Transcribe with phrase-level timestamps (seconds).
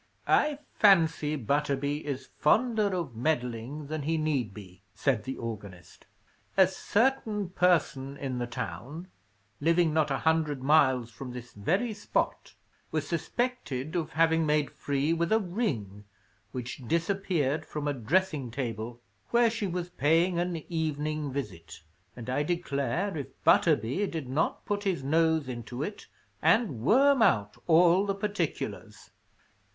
[0.25, 6.07] "I fancy Butterby is fonder of meddling than he need be," said the organist.
[6.57, 9.09] "A certain person in the town,
[9.59, 12.55] living not a hundred miles from this very spot,
[12.89, 16.05] was suspected of having made free with a ring,
[16.51, 18.99] which disappeared from a dressing table,
[19.29, 21.79] where she was paying an evening visit;
[22.15, 26.07] and I declare if Butterby did not put his nose into it,
[26.41, 29.11] and worm out all the particulars!"